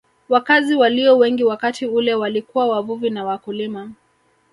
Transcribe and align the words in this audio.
Wakazi 0.29 0.75
walio 0.75 1.17
wengi 1.17 1.43
wakati 1.43 1.85
ule 1.87 2.15
walikuwa 2.15 2.67
wavuvi 2.67 3.09
na 3.09 3.25
wakulima 3.25 3.91